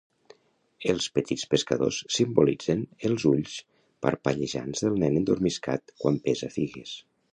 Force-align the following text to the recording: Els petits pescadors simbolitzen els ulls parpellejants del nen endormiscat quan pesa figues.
Els 0.93 1.07
petits 1.17 1.43
pescadors 1.51 1.99
simbolitzen 2.15 2.81
els 3.09 3.27
ulls 3.33 3.59
parpellejants 4.07 4.85
del 4.87 4.99
nen 5.05 5.21
endormiscat 5.23 5.95
quan 6.05 6.19
pesa 6.29 6.51
figues. 6.57 6.97